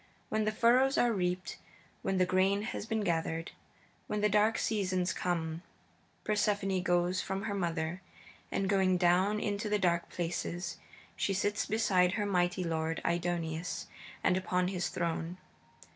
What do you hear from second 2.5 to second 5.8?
has been gathered, when the dark season comes,